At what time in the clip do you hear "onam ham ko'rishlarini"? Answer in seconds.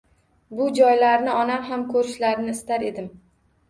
1.43-2.59